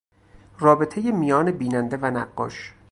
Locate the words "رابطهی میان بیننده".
0.59-1.97